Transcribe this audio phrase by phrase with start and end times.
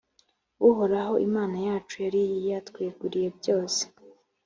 [0.69, 3.81] uhoraho imana yacu yari yatweguriye byose.